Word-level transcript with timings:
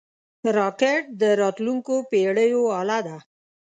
راکټ 0.57 1.03
د 1.21 1.23
راتلونکو 1.41 1.93
پېړیو 2.11 2.61
اله 2.79 2.99
ده 3.07 3.17